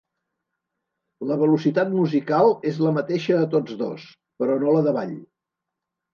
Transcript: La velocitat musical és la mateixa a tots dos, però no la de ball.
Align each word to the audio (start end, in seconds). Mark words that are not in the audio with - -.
La 1.31 1.37
velocitat 1.41 1.91
musical 1.97 2.49
és 2.73 2.81
la 2.87 2.95
mateixa 2.97 3.37
a 3.43 3.51
tots 3.53 3.77
dos, 3.83 4.09
però 4.43 4.59
no 4.67 4.75
la 4.79 4.83
de 4.91 4.97
ball. 4.99 5.15